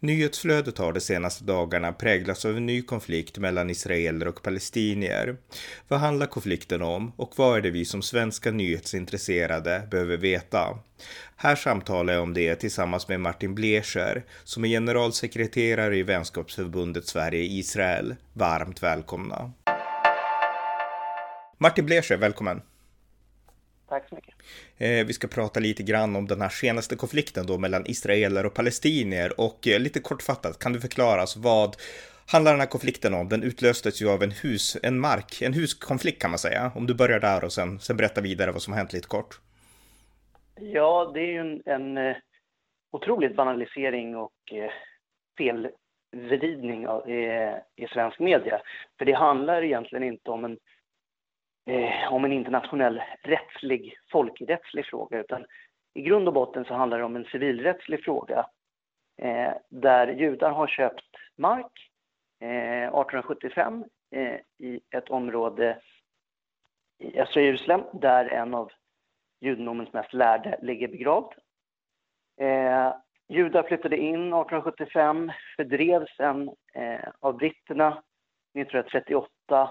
[0.00, 5.36] Nyhetsflödet har de senaste dagarna präglats av en ny konflikt mellan israeler och palestinier.
[5.88, 10.78] Vad handlar konflikten om och vad är det vi som svenska nyhetsintresserade behöver veta?
[11.36, 18.16] Här samtalar jag om det tillsammans med Martin Blecher som är generalsekreterare i vänskapsförbundet Sverige-Israel.
[18.32, 19.52] Varmt välkomna!
[21.58, 22.60] Martin Blecher, välkommen!
[23.90, 24.34] Tack så mycket.
[24.78, 28.54] Eh, vi ska prata lite grann om den här senaste konflikten då mellan israeler och
[28.54, 31.76] palestinier och eh, lite kortfattat kan du förklara oss vad
[32.32, 33.28] handlar den här konflikten om?
[33.28, 36.72] Den utlöstes ju av en hus, en mark, en huskonflikt kan man säga.
[36.74, 39.40] Om du börjar där och sen, sen berätta vidare vad som hänt lite kort.
[40.60, 42.16] Ja, det är ju en, en eh,
[42.92, 44.70] otrolig banalisering och eh,
[45.38, 48.60] felvridning av, eh, i svensk media.
[48.98, 50.58] För det handlar egentligen inte om en
[51.66, 55.46] eh, om en internationell rättslig, folkrättslig fråga utan
[55.94, 58.46] i grund och botten så handlar det om en civilrättslig fråga
[59.22, 61.04] eh, där judar har köpt
[61.36, 61.90] mark
[62.40, 65.78] eh, 1875 eh, i ett område
[66.98, 68.70] i östra Jerusalem där en av
[69.40, 71.32] judendomens mest lärde ligger begravd.
[72.40, 72.94] Eh,
[73.28, 78.02] judar flyttade in 1875, fördrevs sen eh, av britterna
[78.58, 79.70] 1938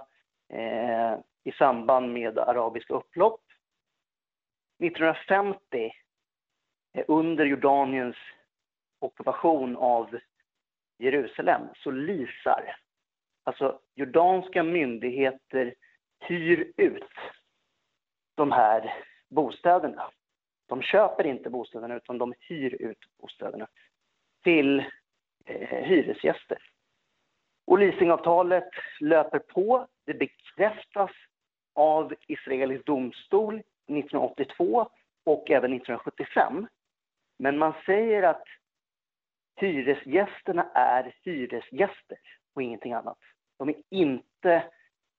[1.44, 3.42] i samband med arabiska upplopp.
[4.84, 5.92] 1950,
[7.08, 8.16] under Jordaniens
[9.00, 10.20] ockupation av
[10.98, 12.76] Jerusalem, så lisar,
[13.44, 15.76] alltså jordanska myndigheter
[16.20, 17.14] hyr ut
[18.36, 18.94] de här
[19.30, 20.12] bostäderna.
[20.66, 23.68] De köper inte bostäderna utan de hyr ut bostäderna
[24.44, 24.80] till
[25.46, 26.58] eh, hyresgäster.
[27.70, 28.70] Och leasingavtalet
[29.00, 29.88] löper på.
[30.06, 31.12] Det bekräftas
[31.76, 34.90] av israelisk domstol 1982
[35.26, 36.68] och även 1975.
[37.40, 38.44] Men man säger att
[39.56, 42.18] hyresgästerna är hyresgäster
[42.56, 43.18] och ingenting annat.
[43.58, 44.64] De är inte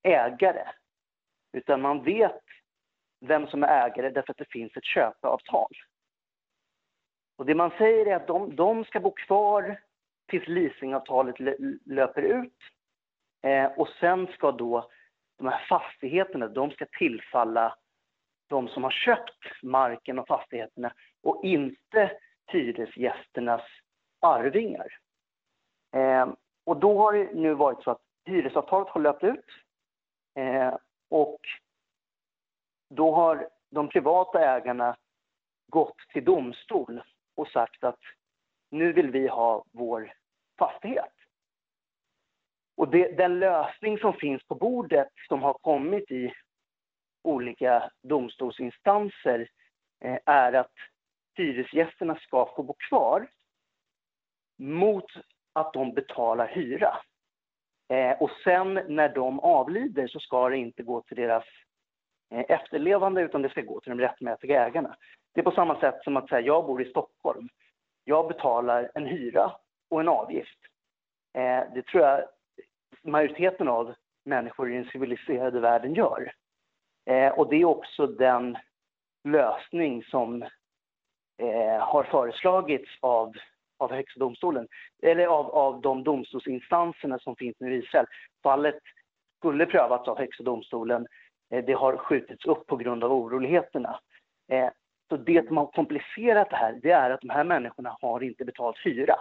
[0.03, 0.67] ägare,
[1.53, 2.41] utan man vet
[3.19, 5.71] vem som är ägare därför att det finns ett köpeavtal.
[7.37, 9.79] Och det man säger är att de, de ska bo kvar
[10.31, 11.35] tills leasingavtalet
[11.85, 12.57] löper ut
[13.43, 14.89] eh, och sen ska då
[15.37, 17.77] de här fastigheterna, de ska tillfalla
[18.47, 20.93] de som har köpt marken och fastigheterna
[21.23, 22.11] och inte
[22.47, 23.61] hyresgästernas
[24.19, 24.87] arvingar.
[25.95, 26.29] Eh,
[26.63, 29.45] och då har det nu varit så att hyresavtalet har löpt ut
[30.35, 30.75] eh,
[31.09, 31.39] och
[32.89, 34.97] då har de privata ägarna
[35.67, 37.01] gått till domstol
[37.35, 37.99] och sagt att
[38.69, 40.13] nu vill vi ha vår
[40.61, 41.13] fastighet.
[42.77, 46.33] Och det, den lösning som finns på bordet som har kommit i
[47.23, 49.49] olika domstolsinstanser
[50.03, 50.73] eh, är att
[51.35, 53.27] hyresgästerna ska få bo kvar
[54.57, 55.05] mot
[55.53, 56.97] att de betalar hyra.
[57.89, 61.45] Eh, och sen när de avlider så ska det inte gå till deras
[62.33, 64.95] eh, efterlevande utan det ska gå till de rättmätiga ägarna.
[65.33, 67.49] Det är på samma sätt som att säga jag bor i Stockholm.
[68.03, 69.51] Jag betalar en hyra
[69.91, 70.59] och en avgift.
[71.33, 72.23] Eh, det tror jag
[73.03, 73.93] majoriteten av
[74.25, 76.33] människor i den civiliserade världen gör.
[77.05, 78.57] Eh, och det är också den
[79.23, 80.41] lösning som
[81.37, 83.33] eh, har föreslagits av,
[83.77, 84.67] av Högsta domstolen,
[85.01, 88.05] eller av, av de domstolsinstanserna som finns nu i Israel.
[88.43, 88.79] Fallet
[89.37, 91.07] skulle prövats av Högsta domstolen.
[91.49, 93.99] Eh, det har skjutits upp på grund av oroligheterna.
[94.51, 94.69] Eh,
[95.09, 98.45] så det som har komplicerat det här, det är att de här människorna har inte
[98.45, 99.15] betalt hyra.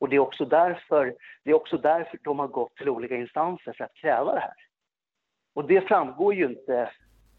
[0.00, 3.72] Och det är också därför, det är också därför de har gått till olika instanser
[3.72, 4.54] för att kräva det här.
[5.54, 6.90] Och det framgår ju inte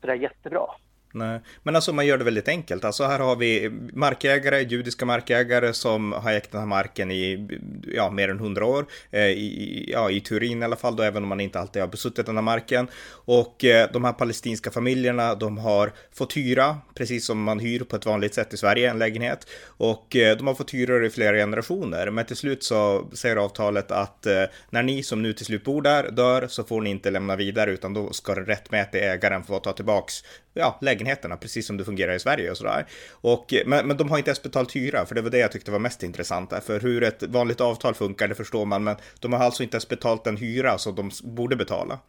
[0.01, 0.65] sådär jättebra.
[1.13, 2.86] Nej, men alltså man gör det väldigt enkelt.
[2.86, 7.48] Alltså här har vi markägare, judiska markägare som har ägt den här marken i
[7.94, 8.86] ja, mer än hundra år.
[9.12, 11.88] Eh, I, ja, I Turin i alla fall, då, även om man inte alltid har
[11.88, 12.88] besuttit den här marken.
[13.12, 17.96] Och eh, de här palestinska familjerna, de har fått hyra, precis som man hyr på
[17.96, 19.48] ett vanligt sätt i Sverige, en lägenhet.
[19.66, 22.10] Och eh, de har fått hyra det i flera generationer.
[22.10, 25.81] Men till slut så säger avtalet att eh, när ni som nu till slut bor
[25.81, 29.60] där dör så får ni inte lämna vidare, utan då ska den rättmätiga ägaren få
[29.60, 32.86] ta tillbaks ja, lägenheterna, precis som det fungerar i Sverige och sådär.
[33.21, 35.71] Och, men, men de har inte ens betalt hyra, för det var det jag tyckte
[35.71, 36.63] var mest intressant.
[36.63, 39.89] För hur ett vanligt avtal funkar, det förstår man, men de har alltså inte ens
[39.89, 42.00] betalt den hyra som de borde betala.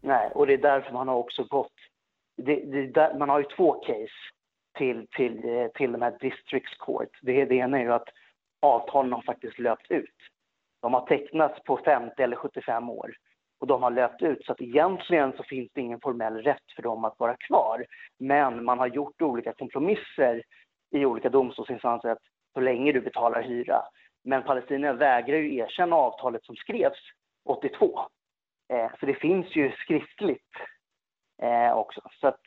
[0.00, 1.72] Nej, och det är därför man har också gått...
[2.36, 4.18] Det, det där, man har ju två case.
[4.78, 7.18] till, till, eh, till de här districts court.
[7.22, 8.08] Det, det ena är ju att
[8.62, 10.16] avtalen har faktiskt löpt ut.
[10.82, 13.14] De har tecknats på 50 eller 75 år
[13.60, 16.82] och de har löpt ut så att egentligen så finns det ingen formell rätt för
[16.82, 17.86] dem att vara kvar.
[18.18, 20.42] Men man har gjort olika kompromisser
[20.90, 22.22] i olika domstolsinstanser att
[22.54, 23.82] så länge du betalar hyra.
[24.24, 26.98] Men Palestina vägrar ju erkänna avtalet som skrevs
[27.44, 28.00] 82.
[28.72, 30.52] Eh, så det finns ju skriftligt
[31.42, 32.00] eh, också.
[32.20, 32.40] Så att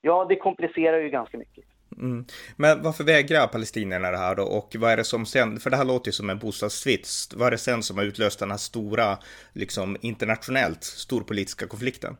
[0.00, 1.64] ja, det komplicerar ju ganska mycket.
[1.98, 2.24] Mm.
[2.56, 4.42] Men varför vägrar palestinierna det här då?
[4.42, 7.46] Och vad är det som sen, för det här låter ju som en bostadstvist, vad
[7.46, 9.18] är det sen som har utlöst den här stora,
[9.52, 12.16] liksom internationellt, storpolitiska konflikten?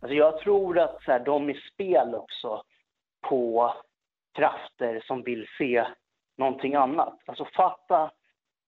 [0.00, 2.62] Alltså jag tror att så här, de är spel också
[3.28, 3.74] på
[4.34, 5.86] krafter som vill se
[6.38, 7.18] någonting annat.
[7.26, 8.10] Alltså Fatah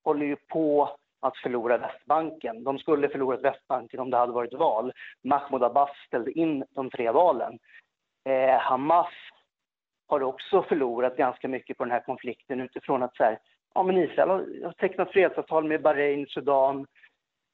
[0.04, 2.64] håller ju på att förlora Västbanken.
[2.64, 4.92] De skulle förlorat Västbanken om det hade varit val.
[5.24, 7.58] Mahmoud Abbas ställde in de tre valen.
[8.24, 9.12] Eh, Hamas
[10.10, 13.38] har också förlorat ganska mycket på den här konflikten utifrån att så här,
[13.74, 14.28] ja, men Israel
[14.64, 16.86] har tecknat fredsavtal med Bahrain, Sudan,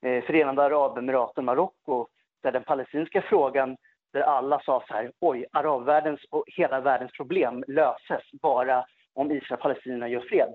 [0.03, 2.06] eh, Förenade Arabemiraten, Marocko,
[2.43, 3.76] där den palestinska frågan,
[4.12, 9.59] där alla sa så här, oj, arabvärldens och hela världens problem löses bara om Israel
[9.59, 10.55] och Palestina gör fred.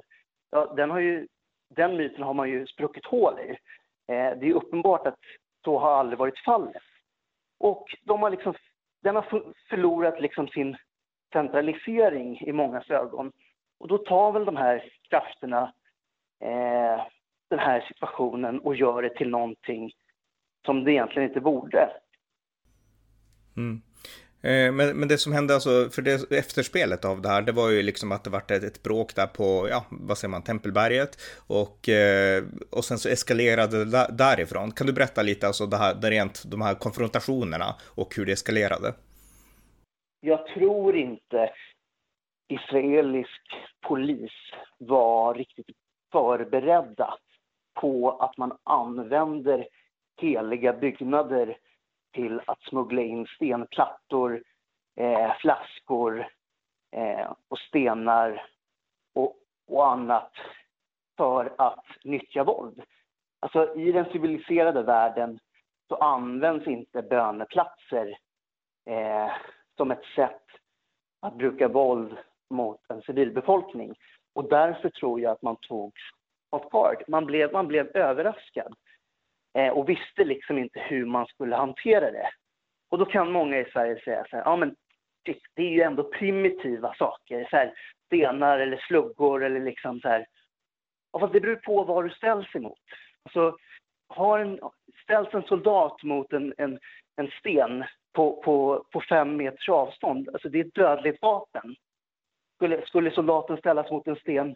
[0.52, 1.28] Ja, den, har ju,
[1.76, 3.50] den myten har man ju spruckit hål i.
[4.14, 5.20] Eh, det är uppenbart att
[5.64, 6.84] så har aldrig varit fallet.
[7.60, 8.54] Och de har liksom,
[9.04, 10.78] den har förlorat liksom sin
[11.34, 13.32] centralisering i mångas ögon.
[13.80, 15.74] Och då tar väl de här krafterna
[16.44, 17.06] eh,
[17.50, 19.92] den här situationen och gör det till någonting
[20.66, 21.90] som det egentligen inte borde.
[23.58, 23.82] Mm.
[24.44, 27.70] Eh, men, men det som hände alltså, för det efterspelet av det här, det var
[27.70, 31.18] ju liksom att det vart ett, ett bråk där på, ja, vad säger man, Tempelberget
[31.48, 34.72] och, eh, och sen så eskalerade det därifrån.
[34.72, 38.32] Kan du berätta lite, alltså det här, det rent, de här konfrontationerna och hur det
[38.32, 38.94] eskalerade?
[40.22, 41.54] Jag tror inte
[42.48, 43.42] israelisk
[43.82, 44.32] polis
[44.78, 45.78] var riktigt
[46.12, 47.18] förberedda
[47.74, 49.68] på att man använder
[50.18, 51.58] heliga byggnader
[52.14, 54.44] till att smuggla in stenplattor,
[54.96, 56.28] eh, flaskor
[56.92, 58.48] eh, och stenar
[59.14, 59.36] och,
[59.68, 60.32] och, annat
[61.18, 62.84] för att nyttja våld.
[63.40, 65.40] Alltså i den civiliserade världen
[65.88, 68.18] så används inte böneplatser
[68.86, 69.32] eh,
[69.82, 70.42] som ett sätt
[71.22, 72.18] att bruka våld
[72.50, 73.96] mot en civilbefolkning.
[74.36, 76.02] Och därför tror jag att man togs
[76.50, 77.04] off guard.
[77.08, 78.74] Man blev, man blev överraskad
[79.58, 82.30] eh, och visste liksom inte hur man skulle hantera det.
[82.90, 84.76] Och då kan många i Sverige säga så här, ja men
[85.56, 87.74] det är ju ändå primitiva saker, så här,
[88.06, 90.26] stenar eller sluggor eller liksom så här.
[91.12, 92.80] Ja, fast det beror på vad du ställs emot.
[93.24, 93.58] Alltså,
[94.08, 94.60] har en,
[95.04, 96.80] ställs en soldat mot en, en,
[97.16, 97.84] en sten
[98.14, 100.30] på, på, på fem meters avstånd.
[100.34, 101.76] Alltså det är ett dödligt vapen.
[102.56, 104.56] Skulle, skulle soldaten ställas mot en sten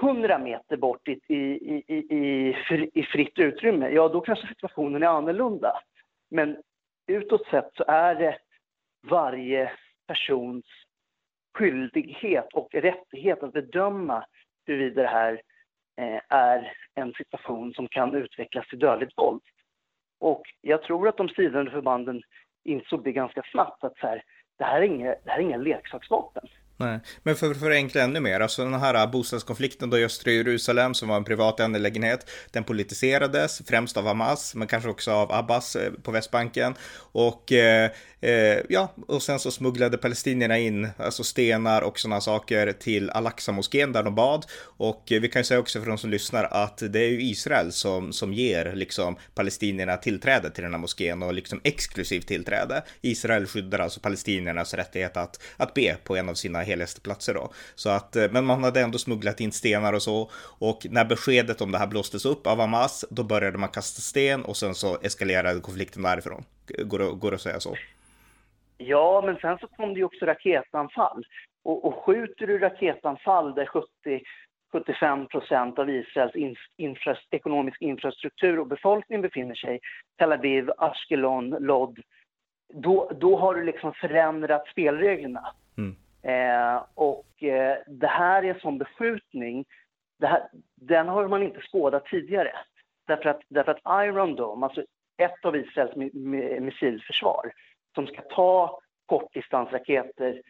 [0.00, 2.54] 100 meter bort i, i, i, i,
[2.94, 5.82] i fritt utrymme, ja då kanske situationen är annorlunda.
[6.30, 6.56] Men
[7.06, 8.38] utåt sett så är det
[9.08, 9.72] varje
[10.06, 10.64] persons
[11.54, 14.24] skyldighet och rättighet att bedöma
[14.66, 15.40] huruvida det här
[15.96, 19.42] eh, är en situation som kan utvecklas till dödligt våld.
[20.20, 22.22] Och jag tror att de stridande förbanden
[22.64, 24.24] insåg det ganska snabbt att så här,
[24.58, 26.44] det här är inga, det här är inga leksaksvapen.
[26.76, 27.00] Nej.
[27.22, 31.08] Men för att förenkla ännu mer, alltså den här bostadskonflikten då i östra Jerusalem som
[31.08, 35.92] var en privat angelägenhet, den politiserades främst av Hamas, men kanske också av Abbas eh,
[36.02, 36.74] på Västbanken.
[37.12, 42.72] Och eh, eh, ja, och sen så smugglade palestinierna in alltså stenar och sådana saker
[42.72, 44.46] till Al-Aqsa-moskén där de bad.
[44.62, 47.22] Och eh, vi kan ju säga också för de som lyssnar att det är ju
[47.22, 52.82] Israel som, som ger liksom palestinierna tillträde till den här moskén och liksom exklusivt tillträde.
[53.00, 57.48] Israel skyddar alltså palestiniernas rättighet att, att be på en av sina heligaste platser då.
[57.74, 60.30] Så att, eh, men man hade ändå smugglat in stenar och så.
[60.58, 64.44] Och när beskedet om det här blåstes upp av Hamas, då började man kasta sten
[64.44, 66.44] och sen så eskalerade konflikten därifrån.
[66.78, 67.74] Går det, går det att säga så?
[68.78, 71.26] Ja, men sen så kom det ju också raketanfall.
[71.64, 73.88] Och, och skjuter du raketanfall där 70
[74.72, 79.80] 75 procent av Israels infra, ekonomisk infrastruktur och befolkning befinner sig,
[80.18, 81.98] Tel Aviv, Ashkelon, Lod,
[82.72, 85.52] då, då har du liksom förändrat spelreglerna.
[86.22, 89.64] Eh, och eh, det här är en sån beskjutning,
[90.22, 92.52] här, den har man inte skådat tidigare.
[93.06, 94.84] Därför att, därför att Iron Dome, alltså
[95.16, 95.96] ett av Israels
[96.60, 97.52] missilförsvar,
[97.94, 100.42] som ska ta kortdistansraketer,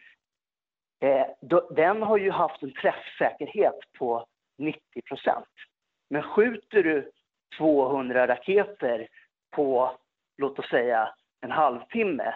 [1.01, 4.25] eh, då, den har ju haft en träffsäkerhet på
[4.57, 5.49] 90 procent.
[6.09, 7.11] Men skjuter du
[7.57, 9.07] 200 raketer
[9.51, 9.97] på,
[10.37, 12.35] låt oss säga, en halvtimme,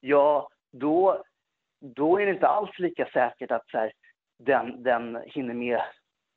[0.00, 1.24] ja, då
[1.84, 3.92] då är det inte alls lika säkert att så här,
[4.38, 5.80] den, den hinner med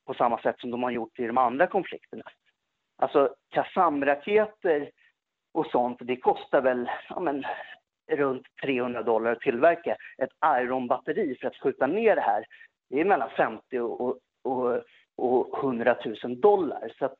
[0.06, 2.22] på samma sätt som de har gjort i de andra konflikterna.
[2.96, 4.90] Alltså Qassam-raketer
[5.52, 7.44] och sånt, det kostar väl ja, men,
[8.10, 9.96] runt 300 dollar att tillverka.
[10.18, 12.44] Ett Iron-batteri för att skjuta ner det här,
[12.90, 14.82] det är mellan 50 och, och,
[15.16, 16.92] och 100 000 dollar.
[16.98, 17.16] Så att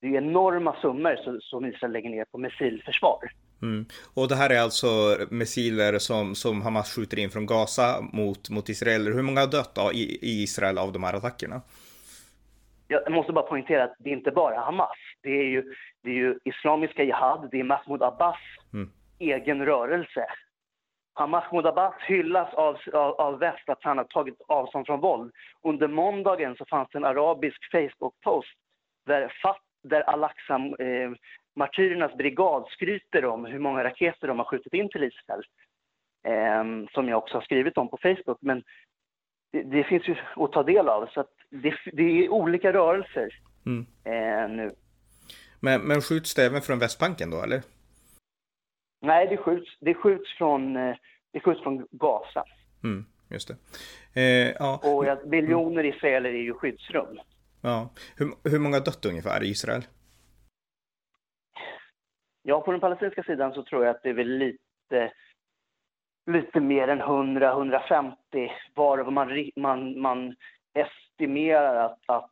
[0.00, 3.30] det är enorma summor som Israel lägger ner på missilförsvar.
[3.62, 3.86] Mm.
[4.14, 4.86] Och det här är alltså
[5.30, 9.12] missiler som, som Hamas skjuter in från Gaza mot, mot Israel.
[9.12, 11.60] Hur många har dött då, i, i Israel av de här attackerna?
[12.88, 14.98] Jag måste bara poängtera att det är inte bara Hamas.
[15.22, 18.36] Det är ju, det är ju Islamiska Jihad, det är Mahmoud Abbas
[18.72, 18.90] mm.
[19.18, 20.26] egen rörelse.
[21.26, 25.32] Mahmoud Abbas hyllas av, av, av väst att han har tagit avstånd från våld.
[25.62, 28.54] Under måndagen så fanns det en arabisk Facebook-post
[29.06, 29.32] där,
[29.82, 31.10] där Al-Aqsa, eh,
[31.58, 35.42] martyrernas brigad skryter om hur många raketer de har skjutit in till Israel.
[36.24, 38.38] Eh, som jag också har skrivit om på Facebook.
[38.40, 38.62] Men
[39.52, 41.06] det, det finns ju att ta del av.
[41.06, 43.34] Så det, det, är olika rörelser
[43.66, 43.86] mm.
[44.04, 44.74] eh, nu.
[45.60, 47.62] Men, men skjuts det även från Västbanken då, eller?
[49.00, 50.96] Nej, det skjuts, det skjuts, från, eh,
[51.32, 52.44] det skjuts från Gaza.
[52.84, 53.56] Mm, just det.
[54.20, 54.80] Eh, ja.
[54.82, 57.18] Och miljoner israeler är ju skyddsrum.
[57.60, 57.90] Ja.
[58.16, 59.82] Hur, hur många dött ungefär i Israel?
[62.48, 65.12] Ja, på den palestinska sidan så tror jag att det är väl lite,
[66.26, 68.14] lite mer än 100-150
[68.74, 70.36] varav man, man, man
[70.74, 72.30] estimerar att, att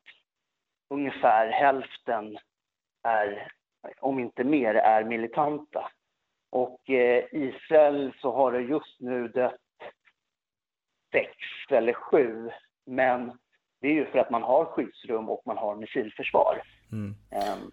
[0.90, 2.38] ungefär hälften
[3.02, 3.52] är,
[4.00, 5.90] om inte mer, är militanta.
[6.50, 9.60] Och eh, Israel så har det just nu dött
[11.12, 11.30] sex
[11.70, 12.50] eller sju,
[12.86, 13.38] men
[13.80, 16.62] det är ju för att man har skyddsrum och man har missilförsvar.
[16.92, 17.14] Mm.
[17.30, 17.72] Um,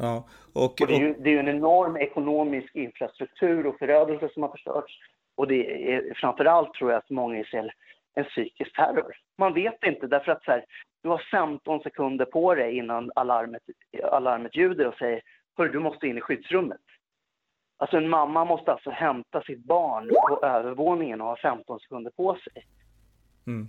[0.00, 4.42] ja, och, och, det, är ju, det är en enorm ekonomisk infrastruktur och förödelse som
[4.42, 4.98] har förstörts.
[5.34, 7.74] Och det är framför allt tror jag att många ser
[8.14, 9.16] en psykisk terror.
[9.38, 10.64] Man vet inte därför att så här,
[11.02, 13.62] du har 15 sekunder på dig innan alarmet,
[14.02, 15.22] alarmet ljuder och säger
[15.56, 16.80] Hör, du måste in i skyddsrummet.
[17.76, 22.34] Alltså en mamma måste alltså hämta sitt barn på övervåningen och ha 15 sekunder på
[22.34, 22.66] sig.
[23.46, 23.68] Mm.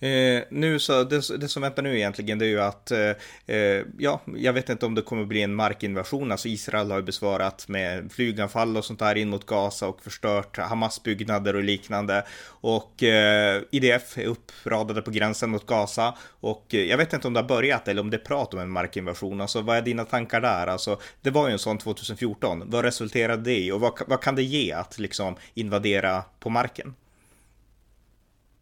[0.00, 3.10] Eh, nu så, det, det, som väntar nu egentligen det är ju att, eh,
[3.46, 7.04] eh, ja, jag vet inte om det kommer bli en markinvasion, alltså Israel har ju
[7.04, 12.26] besvarat med flyganfall och sånt där in mot Gaza och förstört Hamas byggnader och liknande.
[12.48, 17.34] Och eh, IDF är uppradade på gränsen mot Gaza och eh, jag vet inte om
[17.34, 20.04] det har börjat eller om det är prat om en markinvasion, alltså vad är dina
[20.04, 20.66] tankar där?
[20.66, 24.34] Alltså, det var ju en sån 2014, vad resulterade det i och vad, vad kan
[24.34, 26.94] det ge att liksom invadera på marken?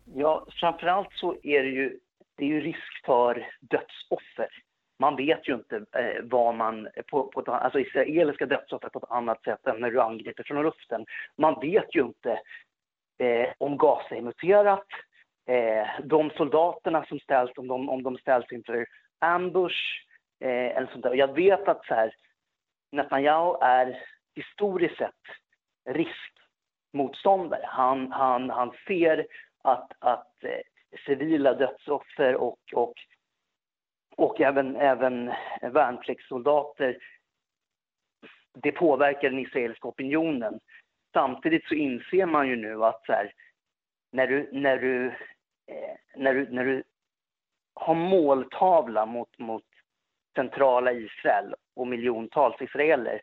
[0.04, 1.98] Ja, framförallt så är det ju,
[2.36, 4.48] det är ju risk för dödsoffer.
[4.98, 9.10] Man vet ju inte eh, vad man, på, på ett, alltså israeliska dödsoffer på ett
[9.10, 11.06] annat sätt än när du angriper från luften.
[11.38, 12.40] Man vet ju inte
[13.18, 14.86] eh, om Gaza är muterat,
[15.48, 18.86] eh, de soldaterna som ställs, om de, om de ställs inför
[19.18, 20.04] ambush
[20.40, 21.14] eh, eller sånt där.
[21.14, 22.14] Jag vet att så här,
[22.92, 24.02] Netanyahu är
[24.34, 25.12] historiskt sett
[25.88, 27.64] riskmotståndare.
[27.64, 29.26] Han, han, han ser
[29.64, 32.94] att, att eh, civila dödsoffer och, och,
[34.16, 36.98] och även, även värnpliktssoldater
[38.54, 40.60] det påverkar den israeliska opinionen.
[41.12, 43.32] Samtidigt så inser man ju nu att så här,
[44.12, 45.06] när, du, när, du,
[45.66, 46.82] eh, när, du, när du
[47.74, 49.64] har måltavla mot, mot
[50.34, 53.20] centrala Israel och miljontals israeler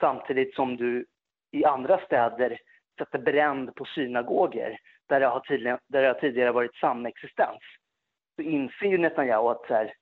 [0.00, 1.06] samtidigt som du
[1.50, 2.58] i andra städer
[2.98, 4.78] sätter bränd på synagoger
[5.12, 7.60] där det har, tidigare, där det har tidigare varit samexistens
[8.36, 9.92] så inser ju Netanyahu att så här,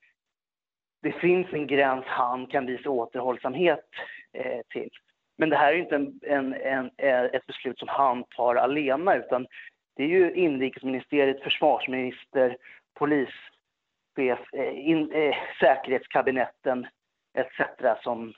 [1.02, 3.88] det finns en gräns han kan visa återhållsamhet
[4.32, 4.90] eh, till.
[5.38, 9.16] Men det här är inte en, en, en, eh, ett beslut som han tar alena
[9.16, 9.46] utan
[9.96, 12.56] det är ju inrikesministeriet, försvarsminister,
[12.94, 16.86] polischef, eh, in, eh, säkerhetskabinetten
[17.34, 18.02] etc.
[18.02, 18.34] Som,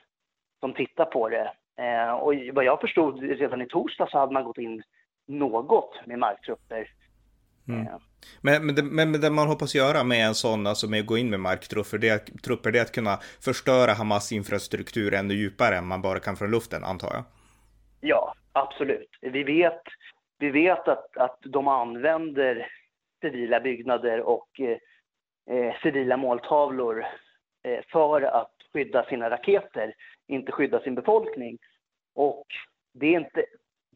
[0.60, 1.52] som tittar på det.
[1.76, 4.82] Eh, och vad jag förstod redan i torsdag så hade man gått in
[5.26, 6.88] något med marktrupper.
[7.68, 7.86] Mm.
[7.86, 7.98] Eh.
[8.40, 11.18] Men, men, det, men det man hoppas göra med en sån, alltså med att gå
[11.18, 15.76] in med marktrupper, det är, trupper, det är att kunna förstöra Hamas infrastruktur ännu djupare
[15.76, 17.24] än man bara kan från luften, antar jag?
[18.00, 19.10] Ja, absolut.
[19.20, 19.82] Vi vet,
[20.38, 22.66] vi vet att, att de använder
[23.20, 24.78] civila byggnader och eh,
[25.56, 27.04] eh civila måltavlor
[27.64, 29.94] eh, för att skydda sina raketer,
[30.26, 31.58] inte skydda sin befolkning.
[32.14, 32.46] Och
[32.92, 33.44] det är inte,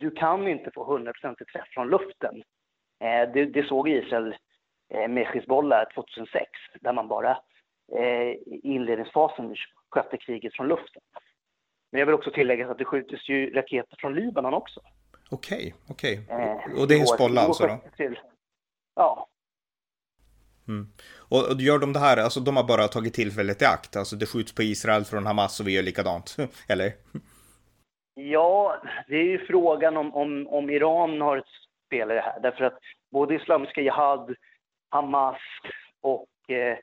[0.01, 1.13] du kan inte få 100%
[1.53, 2.43] träff från luften.
[3.01, 4.35] Eh, det, det, såg Israel
[4.95, 6.51] eh, med Hizbollah 2006,
[6.81, 7.39] där man bara
[7.93, 9.57] eh, i inledningsfasen
[9.91, 11.03] skötte kriget från luften.
[11.93, 14.81] Men jag vill också tillägga att det skjuts ju raketer från Libanon också.
[15.31, 16.27] Okej, okej.
[16.31, 17.81] Eh, och det är Hizbollah alltså då?
[17.97, 18.19] Till,
[18.95, 19.29] ja.
[20.69, 20.93] Mm.
[21.29, 24.17] Och, och gör de det här, alltså de har bara tagit tillfället i akt, alltså
[24.17, 26.37] det skjuts på Israel från Hamas och vi gör likadant,
[26.69, 26.93] eller?
[28.19, 28.77] Ja,
[29.09, 31.45] det är ju frågan om, om, om Iran har ett
[31.87, 32.79] spel i det här, därför att
[33.11, 34.35] både Islamiska Jihad,
[34.91, 35.41] Hamas
[36.01, 36.79] och, eh,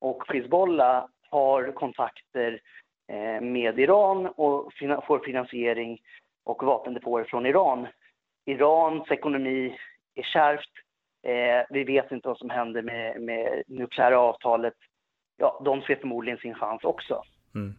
[0.00, 2.60] och Hizbollah har kontakter
[3.08, 5.98] eh, med Iran och fina, får finansiering
[6.44, 7.86] och vapendepåer från Iran.
[8.44, 9.76] Irans ekonomi
[10.14, 10.72] är kärvt.
[11.22, 14.74] Eh, vi vet inte vad som händer med, med nukleära avtalet.
[15.36, 17.22] Ja, de ser förmodligen sin chans också.
[17.54, 17.74] Mm.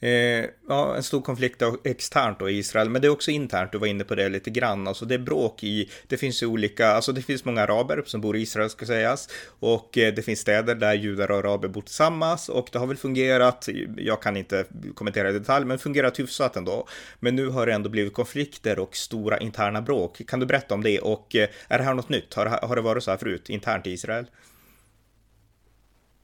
[0.00, 3.78] Eh, ja, en stor konflikt externt då i Israel, men det är också internt, du
[3.78, 6.88] var inne på det lite grann, alltså det är bråk i, det finns ju olika,
[6.88, 9.28] alltså det finns många araber som bor i Israel ska sägas,
[9.60, 12.96] och eh, det finns städer där judar och araber bor tillsammans, och det har väl
[12.96, 14.64] fungerat, jag kan inte
[14.94, 16.86] kommentera i detalj, men fungerat hyfsat ändå.
[17.20, 20.20] Men nu har det ändå blivit konflikter och stora interna bråk.
[20.26, 22.34] Kan du berätta om det, och eh, är det här något nytt?
[22.34, 24.26] Har, har det varit så här förut, internt i Israel?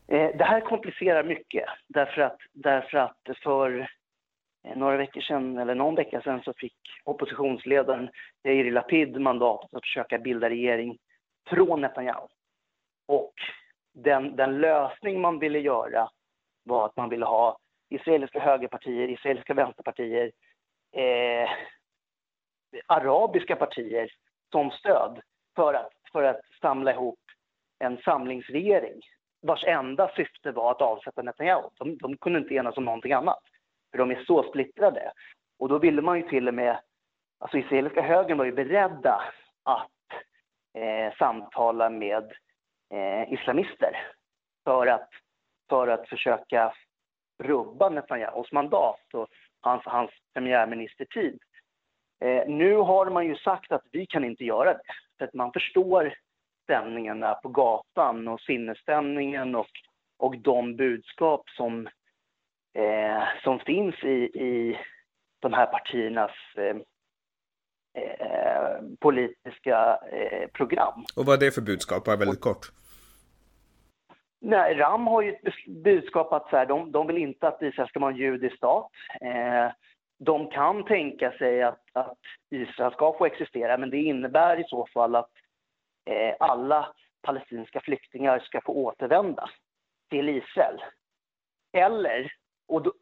[0.09, 3.89] Eh, det här komplicerar mycket därför att, därför att för
[4.65, 8.11] eh, några veckor sedan, eller någon vecka sedan, så fick oppositionsledaren
[8.45, 10.99] Yair Lapid mandatet att försöka bilda regering
[11.49, 12.29] från Netanyahu.
[13.07, 13.33] Och
[13.93, 16.11] den, den lösning man ville göra
[16.65, 17.59] var att man ville ha
[17.89, 20.33] israeliska högerpartier, israeliska vänsterpartier,
[20.93, 21.51] eh,
[22.87, 24.11] arabiska partier
[24.53, 25.21] som stöd
[25.57, 27.21] för att, för att samla ihop
[27.79, 29.01] en samlingsregering
[29.45, 31.69] vars enda syfte var att avsätta Netanyahu.
[31.79, 33.43] De, de kunde inte enas om någonting annat,
[33.91, 35.13] för de är så splittrade.
[35.59, 36.81] Och då ville man ju till och med,
[37.39, 39.23] alltså israeliska högern var ju beredda
[39.63, 39.91] att
[40.79, 42.33] eh, samtala med
[42.95, 44.07] eh, islamister
[44.65, 45.09] för att,
[45.69, 46.75] för att försöka
[47.43, 49.29] rubba Netanyahus mandat och
[49.61, 51.39] hans, hans premiärministertid.
[52.21, 54.83] Eh, nu har man ju sagt att vi kan inte göra det,
[55.19, 56.15] för att man förstår
[56.65, 59.71] stämningarna på gatan och sinnesstämningen och,
[60.19, 61.87] och de budskap som,
[62.75, 64.79] eh, som finns i, i
[65.41, 66.77] de här partiernas eh,
[68.03, 71.05] eh, politiska eh, program.
[71.17, 72.67] Och vad är det för budskap, bara väldigt kort?
[74.41, 77.89] Nej, Ram har ju ett budskap att så här, de, de vill inte att Israel
[77.89, 78.91] ska vara en judisk stat.
[79.21, 79.73] Eh,
[80.19, 82.19] de kan tänka sig att, att
[82.51, 85.31] Israel ska få existera, men det innebär i så fall att
[86.05, 89.51] Eh, alla palestinska flyktingar ska få återvända
[90.11, 90.81] till Israel.
[91.73, 92.33] Eller,
[92.69, 92.93] och då,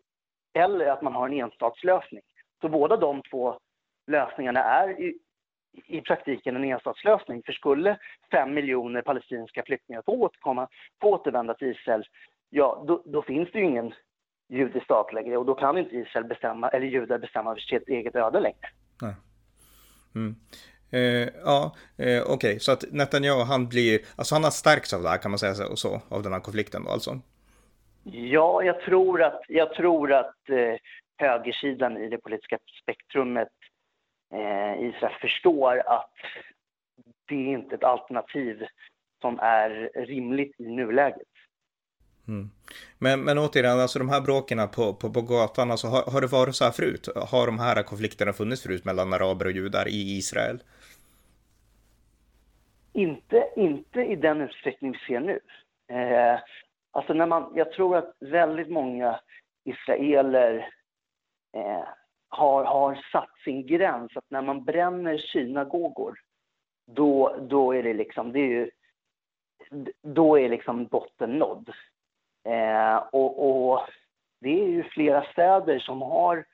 [0.53, 2.23] eller att man har en enstatslösning.
[2.61, 3.59] Så båda de två
[4.07, 5.19] lösningarna är i,
[5.87, 7.43] i praktiken en enstatslösning.
[7.43, 7.99] För skulle
[8.31, 10.69] fem miljoner palestinska flyktingar få, återkomma,
[11.01, 12.05] få återvända till Israel,
[12.51, 13.95] ja, då, då finns det ju ingen
[14.49, 18.17] judisk stat längre och då kan inte Israel bestämma, eller judar bestämma över sitt eget
[18.17, 18.69] öde längre.
[19.03, 19.15] Nej.
[20.15, 20.35] Mm.
[20.93, 22.59] Eh, ja, eh, okej, okay.
[22.59, 25.55] så att Netanyahu han blir, alltså han har stärkts av det här kan man säga
[25.55, 27.21] så, så av den här konflikten då alltså?
[28.05, 30.75] Ja, jag tror att, jag tror att eh,
[31.19, 33.49] högersidan i det politiska spektrumet
[34.35, 36.11] eh, Israel förstår att
[37.29, 38.67] det är inte ett alternativ
[39.21, 41.29] som är rimligt i nuläget.
[42.29, 42.51] Mm.
[42.99, 46.27] Men, men återigen, alltså de här bråken på, på, på gatan, alltså, har, har det
[46.27, 47.09] varit så här förut?
[47.17, 50.63] Har de här konflikterna funnits förut mellan araber och judar i Israel?
[52.93, 55.41] Inte, inte i den utsträckning vi ser nu.
[55.97, 56.41] Eh,
[56.91, 59.21] alltså när man, jag tror att väldigt många
[59.65, 60.69] israeler
[61.57, 61.85] eh,
[62.29, 64.17] har, har satt sin gräns.
[64.17, 66.19] Att när man bränner synagogor,
[66.87, 68.71] då, då är det liksom, det är ju,
[70.03, 71.73] då är liksom botten nådd.
[72.45, 73.81] Eh, och, och,
[74.41, 76.45] det är ju flera städer som har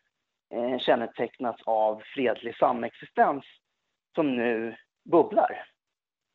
[0.51, 3.45] eh, kännetecknats av fredlig samexistens
[4.15, 5.65] som nu bubblar.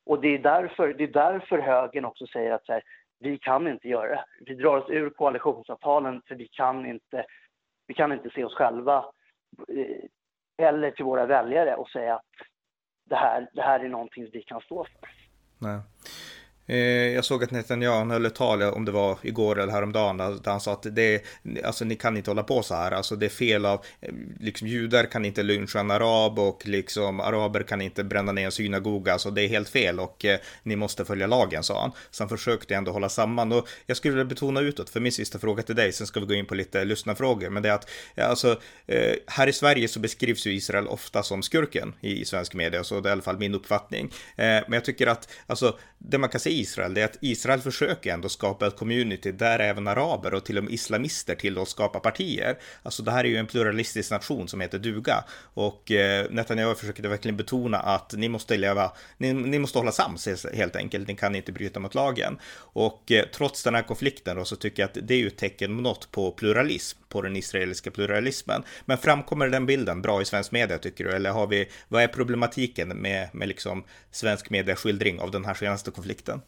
[0.06, 2.84] Och det är därför, det är därför högern också säger att så här,
[3.20, 4.26] vi kan inte göra det.
[4.46, 7.26] Vi drar oss ur koalitionsavtalen för vi kan inte,
[7.88, 9.06] vi kan inte se oss själva
[9.68, 12.26] eh, eller till våra väljare och säga att
[13.06, 15.10] det här, det här är någonting vi kan stå för.
[15.60, 15.80] Nej.
[16.68, 16.78] Eh,
[17.14, 20.62] jag såg att Netanyahu höll ett tal, om det var igår eller häromdagen, där han
[20.62, 21.24] sa att det
[21.64, 24.68] alltså ni kan inte hålla på så här, alltså det är fel av, eh, liksom
[24.68, 29.14] judar kan inte lyncha en arab och liksom araber kan inte bränna ner en synagoga,
[29.14, 31.92] alltså det är helt fel och eh, ni måste följa lagen, sa han.
[32.12, 35.40] Så han försökte ändå hålla samman och jag skulle vilja betona utåt, för min sista
[35.40, 37.90] fråga till dig, sen ska vi gå in på lite lyssnarfrågor, men det är att,
[38.16, 42.26] eh, alltså, eh, här i Sverige så beskrivs ju Israel ofta som skurken i, i
[42.26, 44.06] svensk media, så det är i alla fall min uppfattning.
[44.36, 47.60] Eh, men jag tycker att, alltså, det man kan se Israel, det är att Israel
[47.60, 52.00] försöker ändå skapa ett community där även araber och till och med islamister tillåts skapa
[52.00, 52.58] partier.
[52.84, 57.08] Alltså det här är ju en pluralistisk nation som heter duga och eh, Netanyahu försökte
[57.08, 61.36] verkligen betona att ni måste leva, ni, ni måste hålla sams helt enkelt, ni kan
[61.36, 62.38] inte bryta mot lagen.
[62.56, 65.38] Och eh, trots den här konflikten då så tycker jag att det är ju ett
[65.38, 68.64] tecken något på pluralism, på den israeliska pluralismen.
[68.86, 71.12] Men framkommer den bilden bra i svensk media tycker du?
[71.12, 75.92] Eller har vi, vad är problematiken med, med liksom svensk medieskildring av den här senaste
[75.92, 76.42] konflikten?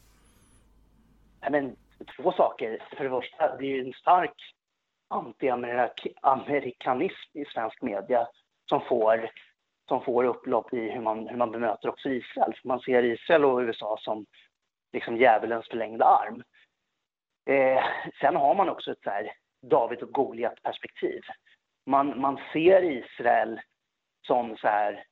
[1.49, 1.75] Men,
[2.15, 2.83] två saker.
[2.97, 4.55] För det första, det är ju en stark
[5.07, 8.27] anti-amerikanism i svensk media
[8.69, 9.29] som får,
[9.87, 12.53] som får upplopp i hur man, hur man bemöter också Israel.
[12.61, 14.25] För man ser Israel och USA som
[14.93, 16.43] liksom djävulens förlängda arm.
[17.45, 17.83] Eh,
[18.21, 19.31] sen har man också ett så här
[19.61, 21.21] David och Goliat perspektiv.
[21.85, 23.61] Man, man ser Israel
[24.27, 25.05] som så här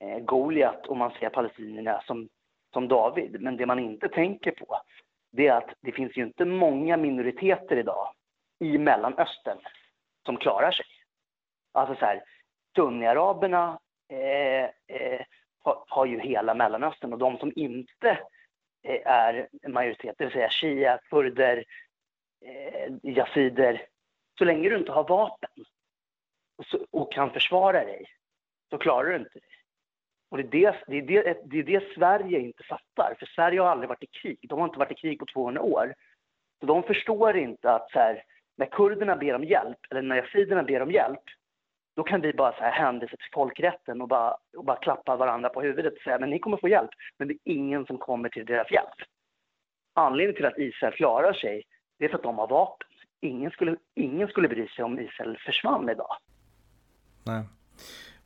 [0.00, 2.28] eh, Goliat och man ser palestinierna som,
[2.72, 3.40] som David.
[3.40, 4.80] Men det man inte tänker på
[5.30, 8.12] det är att det finns ju inte många minoriteter idag
[8.58, 9.58] i Mellanöstern
[10.26, 10.86] som klarar sig.
[11.72, 12.22] Alltså så här,
[12.76, 15.20] sunniaraberna eh, eh,
[15.58, 18.18] har, har, ju hela Mellanöstern och de som inte
[18.82, 21.64] eh, är majoritet, det vill säga shia, kurder,
[22.44, 23.86] eh, yazider.
[24.38, 25.64] Så länge du inte har vapen
[26.58, 28.06] och, så, och kan försvara dig
[28.70, 29.57] så klarar du inte det.
[30.30, 33.60] Och det är det, det, är det, det är det Sverige inte fattar, för Sverige
[33.60, 34.38] har aldrig varit i krig.
[34.42, 35.94] De har inte varit i krig på 200 år.
[36.60, 38.22] Så de förstår inte att så här,
[38.56, 41.22] när kurderna ber om hjälp, eller när yaziderna ber om hjälp,
[41.96, 45.48] då kan vi bara så här hänvisa till folkrätten och bara, och bara klappa varandra
[45.48, 48.28] på huvudet och säga men ni kommer få hjälp, men det är ingen som kommer
[48.28, 48.94] till deras hjälp.
[49.94, 51.62] Anledningen till att Israel klarar sig,
[51.98, 52.88] det är för att de har vapen.
[53.20, 56.16] Ingen skulle, ingen skulle bry sig om Israel försvann idag.
[57.26, 57.44] Nej.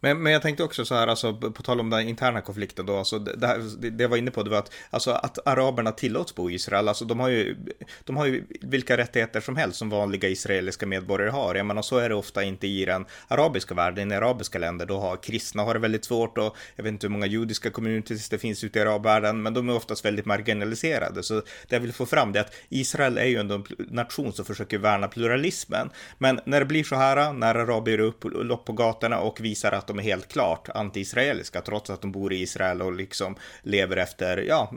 [0.05, 2.97] Men, men jag tänkte också så här, alltså, på tal om den interna konflikten då,
[2.97, 6.35] alltså, det, här, det jag var inne på det var att, alltså, att araberna tillåts
[6.35, 7.57] bo i Israel, alltså, de, har ju,
[8.05, 11.55] de har ju vilka rättigheter som helst som vanliga israeliska medborgare har.
[11.55, 14.99] Jag menar, så är det ofta inte i den arabiska världen, i arabiska länder, då
[14.99, 18.38] har kristna har det väldigt svårt och jag vet inte hur många judiska communities det
[18.38, 21.23] finns ute i arabvärlden, men de är oftast väldigt marginaliserade.
[21.23, 24.33] Så det jag vill få fram det är att Israel är ju ändå en nation
[24.33, 25.91] som försöker värna pluralismen.
[26.19, 29.91] Men när det blir så här, när araber upp lopp på gatorna och visar att
[29.92, 34.37] de är helt klart anti-israeliska trots att de bor i Israel och liksom lever efter,
[34.48, 34.68] ja,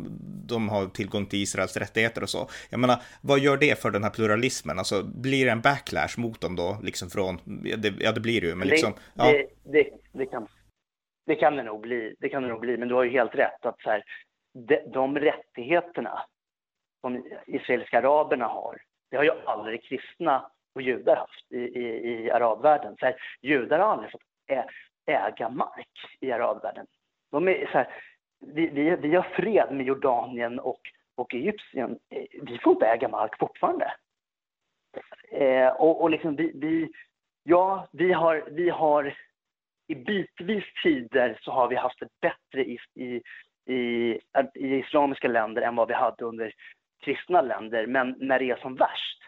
[0.47, 2.47] de har tillgång till Israels rättigheter och så.
[2.69, 4.80] Jag menar, vad gör det för den här pluralismen?
[4.80, 7.39] Alltså, blir det en backlash mot dem då, liksom från,
[7.99, 9.23] ja det blir det ju, men liksom, ja.
[9.23, 10.47] Det, det, det, kan,
[11.25, 13.36] det kan det nog bli, det kan det nog bli, men du har ju helt
[13.36, 14.04] rätt att så här,
[14.54, 16.25] de, de rättigheterna
[17.01, 18.78] som israeliska araberna har,
[19.12, 22.95] det har ju aldrig kristna och judar haft i, i, i arabvärlden.
[22.99, 24.21] Så här, judar har aldrig fått
[25.06, 26.88] äga mark i arabvärlden.
[27.32, 27.88] De är så här,
[28.39, 30.82] vi, vi, vi har fred med Jordanien och,
[31.15, 32.00] och Egypten.
[32.41, 33.94] Vi får inte äga mark fortfarande.
[35.32, 36.91] Eh, och, och liksom vi, vi,
[37.44, 39.18] ja, vi har, vi har
[39.88, 43.22] i bitvis tider så har vi haft det bättre i, i,
[43.74, 44.20] i,
[44.54, 46.54] i islamiska länder än vad vi hade under
[47.04, 47.88] kristna länder.
[47.88, 49.20] Men när det är som värst,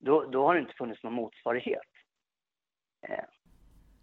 [0.00, 1.88] då, då har det inte funnits någon motsvarighet.
[3.08, 3.24] Eh.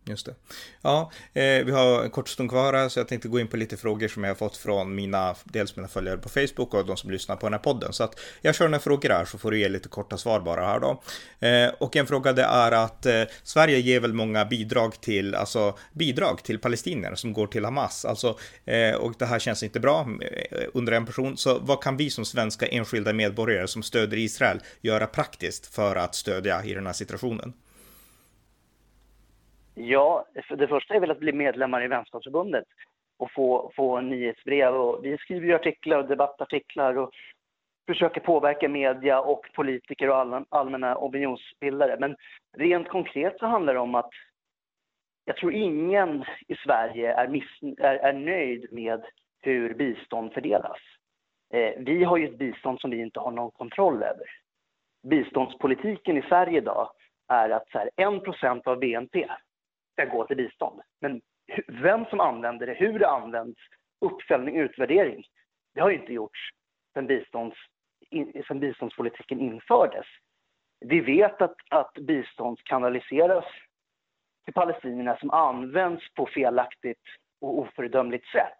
[0.07, 0.35] Just det.
[0.81, 3.57] Ja, eh, vi har en kort stund kvar här, så jag tänkte gå in på
[3.57, 6.97] lite frågor som jag har fått från mina, dels mina följare på Facebook och de
[6.97, 7.93] som lyssnar på den här podden.
[7.93, 10.65] Så att jag kör några frågor här så får du ge lite korta svar bara
[10.65, 11.01] här då.
[11.47, 15.77] Eh, och en fråga det är att eh, Sverige ger väl många bidrag till, alltså
[15.93, 18.05] bidrag till palestinier som går till Hamas.
[18.05, 20.07] Alltså, eh, och det här känns inte bra
[20.51, 21.37] eh, under en person.
[21.37, 26.15] Så vad kan vi som svenska enskilda medborgare som stöder Israel göra praktiskt för att
[26.15, 27.53] stödja i den här situationen?
[29.75, 32.65] Ja, det första är väl att bli medlemmar i Vänskapsförbundet
[33.17, 34.75] och få, få nyhetsbrev.
[34.75, 37.11] Och vi skriver ju artiklar och debattartiklar och
[37.87, 41.97] försöker påverka media och politiker och all, allmänna opinionsbildare.
[41.99, 42.15] Men
[42.57, 44.09] rent konkret så handlar det om att
[45.25, 49.05] jag tror ingen i Sverige är, miss, är, är nöjd med
[49.41, 50.77] hur bistånd fördelas.
[51.53, 54.25] Eh, vi har ju ett bistånd som vi inte har någon kontroll över.
[55.07, 56.89] Biståndspolitiken i Sverige idag
[57.27, 57.89] är att så här,
[58.57, 59.27] 1 av BNP
[59.95, 60.81] ska gå till bistånd.
[61.01, 61.21] Men
[61.67, 63.59] vem som använder det, hur det används,
[64.01, 65.23] uppföljning, utvärdering,
[65.73, 66.49] det har inte gjorts
[66.93, 67.57] sedan, bistånds,
[68.47, 70.05] sedan biståndspolitiken infördes.
[70.79, 73.45] Vi vet att, att bistånd kanaliseras
[74.45, 77.03] till palestinierna som används på felaktigt
[77.41, 78.59] och ofördömligt sätt.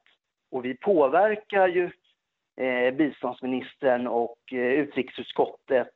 [0.52, 1.92] Och vi påverkar ju
[2.62, 5.92] eh, biståndsministern och eh, utrikesutskottet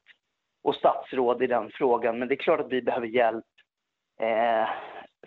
[0.63, 2.19] och statsråd i den frågan.
[2.19, 3.45] Men det är klart att vi behöver hjälp
[4.21, 4.69] eh,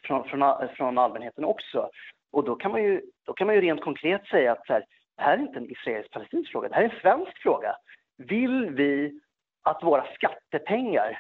[0.05, 1.91] från, från, från allmänheten också.
[2.33, 4.85] Och då kan man ju, då kan man ju rent konkret säga att här,
[5.17, 7.77] det här är inte en israelisk-palestinsk fråga, det här är en svensk fråga.
[8.17, 9.21] Vill vi
[9.63, 11.19] att våra skattepengar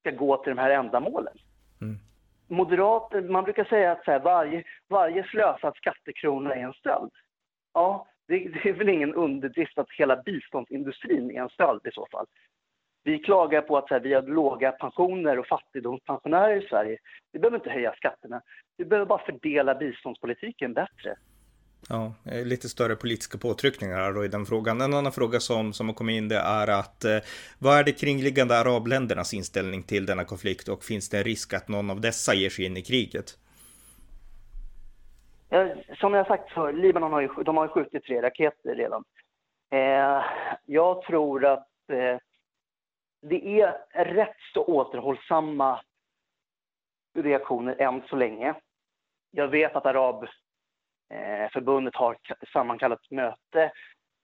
[0.00, 1.34] ska gå till de här ändamålen?
[1.80, 1.98] Mm.
[2.48, 7.10] Moderater, man brukar säga att här, varje, varje slösad skattekrona är en stöld.
[7.74, 12.06] Ja, det, det, är väl ingen underdrift att hela biståndsindustrin är en stöld i så
[12.12, 12.26] fall.
[13.04, 16.98] Vi klagar på att här, vi har låga pensioner och fattigdomspensionärer i Sverige.
[17.32, 18.42] Vi behöver inte höja skatterna.
[18.76, 21.16] Vi behöver bara fördela biståndspolitiken bättre.
[21.88, 22.14] Ja,
[22.44, 24.80] lite större politiska påtryckningar då i den frågan.
[24.80, 27.18] En annan fråga som, som har kommit in det är att eh,
[27.58, 31.68] vad är det kringliggande arabländernas inställning till denna konflikt och finns det en risk att
[31.68, 33.38] någon av dessa ger sig in i kriget?
[36.00, 39.04] som jag sagt för Libanon har ju, de har skjutit tre raketer redan.
[39.72, 40.24] Eh,
[40.66, 42.18] jag tror att eh,
[43.28, 45.80] det är rätt så återhållsamma
[47.18, 48.54] reaktioner än så länge.
[49.30, 52.16] Jag vet att Arabförbundet eh, har
[52.52, 53.72] sammankallat möte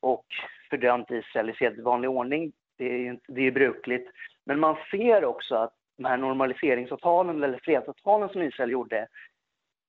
[0.01, 0.27] och
[0.71, 2.53] fördömt Israel i sedvanlig ordning.
[2.77, 4.11] Det är, det är brukligt.
[4.45, 9.09] Men man ser också att de här normaliseringsavtalen eller fredsavtalen som Israel gjorde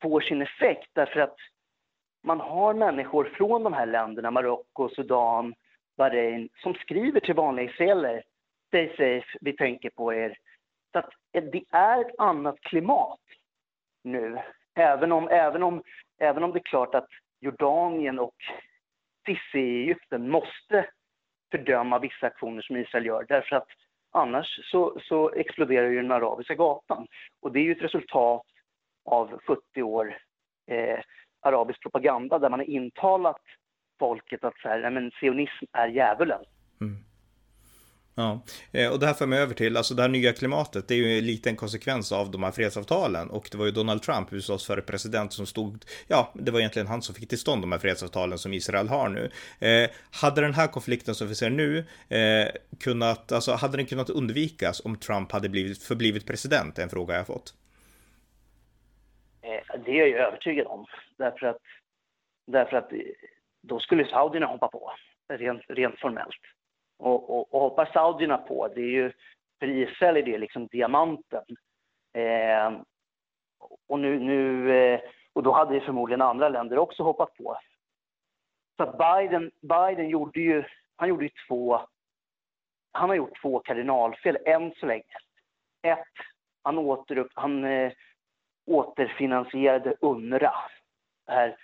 [0.02, 1.36] får sin effekt därför att
[2.24, 5.54] man har människor från de här länderna, Marocko, Sudan,
[5.98, 8.24] Bahrain, som skriver till vanliga israeler
[8.72, 10.38] Stay safe, vi tänker på er.
[10.92, 13.20] Så att det är ett annat klimat
[14.04, 14.42] nu.
[14.76, 15.84] Även om, även, om,
[16.18, 17.08] även om det är klart att
[17.40, 18.36] Jordanien och
[19.26, 20.90] Sisi i Egypten måste
[21.52, 23.68] fördöma vissa aktioner som Israel gör därför att
[24.12, 27.08] annars så, så exploderar ju den arabiska gatan.
[27.42, 28.46] Och det är ju ett resultat
[29.06, 30.18] av 70 år
[30.68, 31.00] eh,
[31.40, 33.42] arabisk propaganda där man har intalat
[34.00, 36.44] folket att så här, men, sionism är djävulen.
[36.82, 37.11] Mm.
[38.22, 40.94] Ja, eh, och det här för mig över till, alltså det här nya klimatet, det
[40.94, 44.34] är ju en liten konsekvens av de här fredsavtalen och det var ju Donald Trump,
[44.34, 47.72] USAs före president, som stod, ja, det var egentligen han som fick till stånd de
[47.72, 49.32] här fredsavtalen som Israel har nu.
[49.68, 49.90] Eh,
[50.22, 51.78] hade den här konflikten som vi ser nu
[52.10, 52.48] eh,
[52.80, 56.80] kunnat, alltså hade den kunnat undvikas om Trump hade blivit, förblivit president?
[56.80, 57.54] är En fråga jag fått.
[59.42, 60.86] Eh, det är jag ju övertygad om,
[61.18, 61.58] därför att,
[62.48, 63.00] därför att eh,
[63.62, 64.92] då skulle saudierna hoppa på,
[65.30, 66.42] rent, rent formellt.
[67.02, 69.12] Och, och, och hoppar saudierna på, det är ju,
[69.60, 71.44] för Israel är det liksom diamanten.
[72.14, 72.82] Eh,
[73.88, 75.00] och, nu, nu, eh,
[75.34, 77.58] och då hade förmodligen andra länder också hoppat på.
[78.78, 80.64] Så att Biden, Biden gjorde ju,
[80.96, 81.82] han gjorde ju två,
[82.92, 85.18] han har gjort två kardinalfel än så länge.
[85.82, 86.08] Ett,
[86.64, 87.92] han, återupp, han eh,
[88.66, 90.54] återfinansierade UNRWA.
[91.28, 91.58] Här,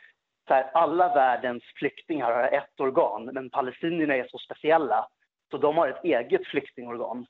[0.45, 5.07] här, alla världens flyktingar har ett organ, men palestinierna är så speciella
[5.51, 7.25] så de har ett eget flyktingorgan.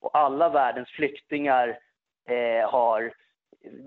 [0.00, 1.78] Och alla världens flyktingar
[2.28, 3.12] eh, har...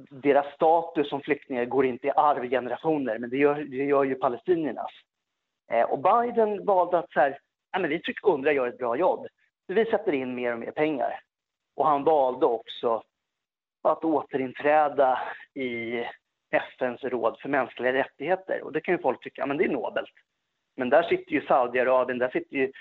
[0.09, 4.03] Deras status som flyktingar går inte i arv i generationer, men det gör, det gör
[4.03, 4.91] ju palestiniernas.
[5.71, 7.39] Eh, och Biden valde att så här,
[7.79, 9.27] men vi tycker UNRWA gör ett bra jobb,
[9.67, 11.19] så vi sätter in mer och mer pengar.
[11.75, 13.03] Och han valde också
[13.81, 15.19] att återinträda
[15.53, 16.03] i
[16.51, 18.61] FNs råd för mänskliga rättigheter.
[18.63, 20.13] Och det kan ju folk tycka, men det är nobelt.
[20.75, 22.71] Men där sitter ju Saudiarabien, där sitter ju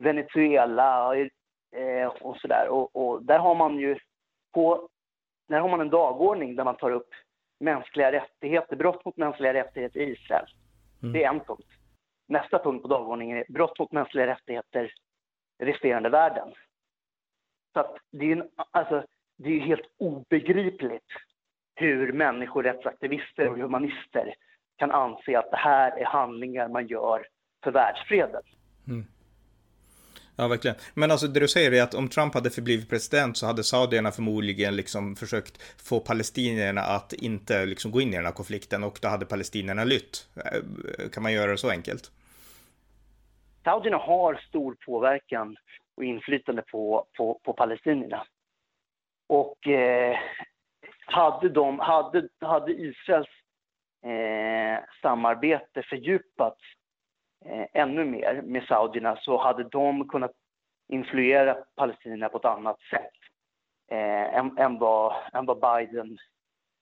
[0.00, 1.16] Venezuela och,
[1.78, 2.68] eh, och sådär.
[2.68, 3.98] Och, och, där har man ju
[4.54, 4.88] på,
[5.48, 7.08] där har man en dagordning där man tar upp
[7.60, 10.46] mänskliga rättigheter, brott mot mänskliga rättigheter i Israel.
[11.02, 11.12] Mm.
[11.12, 11.68] Det är en punkt.
[12.28, 14.92] Nästa punkt på dagordningen är brott mot mänskliga rättigheter
[15.58, 16.48] i resterande världen.
[17.72, 19.04] Så att det är, en, alltså,
[19.36, 21.12] det är helt obegripligt
[21.74, 24.34] hur människorättsaktivister och humanister
[24.76, 27.26] kan anse att det här är handlingar man gör
[27.64, 28.42] för världsfreden.
[28.88, 29.06] Mm.
[30.40, 30.76] Ja, verkligen.
[30.94, 34.10] Men alltså det du säger är att om Trump hade förblivit president så hade saudierna
[34.10, 38.98] förmodligen liksom försökt få palestinierna att inte liksom gå in i den här konflikten och
[39.02, 40.28] då hade palestinierna lytt.
[40.36, 42.12] Eh, kan man göra det så enkelt?
[43.64, 45.56] Saudierna har stor påverkan
[45.96, 48.26] och inflytande på, på, på palestinierna.
[49.26, 50.18] Och eh,
[51.06, 53.28] hade, de, hade, hade Israels
[54.04, 56.60] eh, samarbete fördjupats
[57.72, 60.32] ännu mer med saudierna så hade de kunnat
[60.88, 63.12] influera palestinierna på ett annat sätt
[63.90, 66.18] eh, än, än, vad, än vad Biden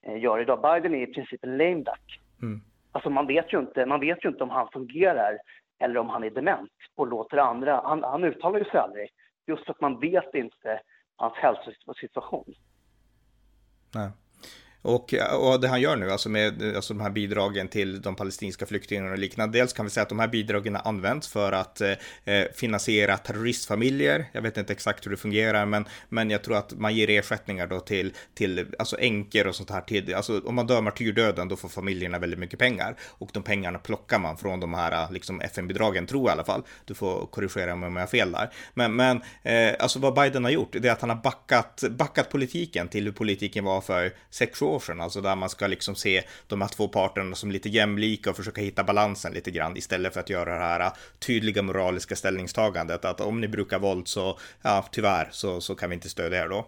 [0.03, 0.62] eh, gör idag.
[0.62, 2.21] Biden är i princip en lame duck.
[2.42, 2.61] Mm.
[2.92, 5.38] Alltså man vet, ju inte, man vet ju inte om han fungerar
[5.79, 7.81] eller om han är dement och låter andra...
[7.85, 9.11] Han, han uttalar ju sig aldrig,
[9.47, 10.81] just för att man vet inte
[11.16, 12.55] hans hälsosituation.
[13.94, 14.11] Nej.
[14.82, 18.16] Och, eh, och det han gör nu, alltså med alltså de här bidragen till de
[18.16, 21.80] palestinska flyktingarna och liknande, dels kan vi säga att de här bidragen används för att
[21.80, 21.92] eh,
[22.24, 24.24] eh, finansiera terroristfamiljer.
[24.32, 27.66] Jag vet inte exakt hur det fungerar, men, men jag tror att man ger ersättningar
[27.66, 29.80] då till, till alltså änkor och sånt här.
[29.80, 33.78] Till, alltså om man dör martyrdöden, då får familjerna väldigt mycket pengar och de pengarna
[33.78, 36.62] plockar man från de här liksom FN-bidragen, tror jag i alla fall.
[36.84, 38.50] Du får korrigera mig om jag har fel där.
[38.74, 42.30] Men, men eh, alltså vad Biden har gjort, det är att han har backat, backat
[42.30, 46.22] politiken till hur politiken var för sex år sedan, alltså där man ska liksom se
[46.48, 50.20] de här två parterna som lite jämlika och försöka hitta balansen lite grann istället för
[50.20, 50.92] att göra det här äh,
[51.26, 55.94] tydliga moraliska ställningstagandet att om ni brukar våld så, ja, tyvärr så, så kan vi
[55.94, 56.64] inte stödja er då.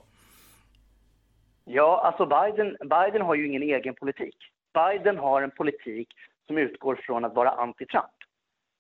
[1.65, 4.37] Ja, alltså Biden, Biden har ju ingen egen politik.
[4.75, 6.09] Biden har en politik
[6.47, 8.17] som utgår från att vara anti-Trump.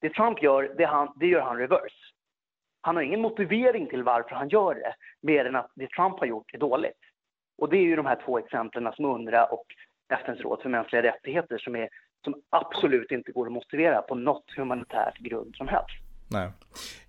[0.00, 1.96] Det Trump gör, det, han, det gör han reverse.
[2.80, 6.26] Han har ingen motivering till varför han gör det, mer än att det Trump har
[6.26, 6.98] gjort är dåligt.
[7.60, 9.66] Och det är ju de här två exemplen som UNRWA och
[10.12, 11.88] FNs råd för mänskliga rättigheter som, är,
[12.24, 15.90] som absolut inte går att motivera på något humanitärt grund som helst.
[16.30, 16.50] Nej.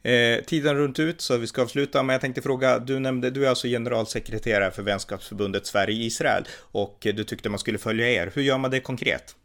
[0.03, 3.45] Eh, tiden runt ut så vi ska avsluta, men jag tänkte fråga, du nämnde, du
[3.45, 8.31] är alltså generalsekreterare för vänskapsförbundet Sverige-Israel och du tyckte man skulle följa er.
[8.35, 9.35] Hur gör man det konkret?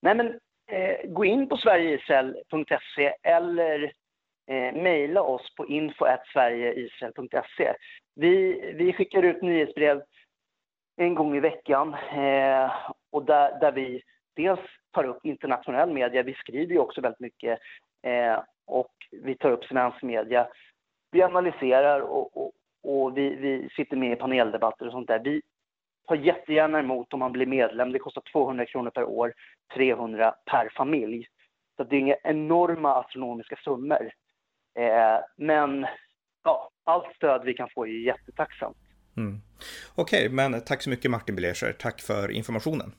[0.00, 0.26] Nej men,
[0.72, 3.92] eh, gå in på sverigeisrael.se eller
[4.50, 7.74] eh, mejla oss på info.sverigeisrael.se.
[8.20, 10.02] Vi, vi skickar ut nyhetsbrev
[10.96, 12.70] en gång i veckan eh,
[13.10, 14.02] och där, där vi
[14.36, 17.58] dels tar upp internationell media, vi skriver ju också väldigt mycket
[18.02, 20.48] eh, och vi tar upp svensk media.
[21.10, 22.52] Vi analyserar och, och,
[22.82, 25.18] och vi, vi, sitter med i paneldebatter och sånt där.
[25.18, 25.42] Vi
[26.06, 27.92] tar jättegärna emot om man blir medlem.
[27.92, 29.32] Det kostar 200 kronor per år,
[29.74, 31.26] 300 per familj.
[31.76, 34.10] Så det är inga enorma astronomiska summor.
[34.78, 35.86] Eh, men
[36.44, 38.76] ja, allt stöd vi kan få är jättetacksamt.
[39.16, 39.40] Mm.
[39.94, 41.72] Okej, okay, men tack så mycket Martin Belescher.
[41.78, 42.92] Tack för informationen.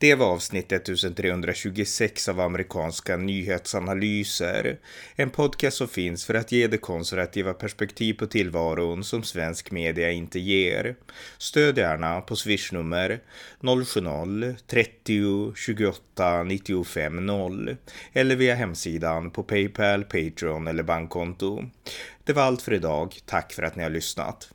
[0.00, 4.78] Det var avsnitt 1326 av amerikanska nyhetsanalyser.
[5.16, 10.10] En podcast som finns för att ge det konservativa perspektiv på tillvaron som svensk media
[10.10, 10.96] inte ger.
[11.38, 13.20] Stöd gärna på swishnummer
[13.60, 17.76] 070-30 28 95 0
[18.12, 21.64] eller via hemsidan på Paypal, Patreon eller bankkonto.
[22.24, 23.18] Det var allt för idag.
[23.26, 24.50] Tack för att ni har lyssnat.